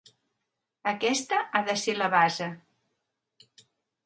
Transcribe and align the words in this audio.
Aquesta 0.91 1.41
ha 1.43 1.61
de 1.67 1.75
ser 1.83 1.95
la 2.01 2.09
base. 2.15 2.49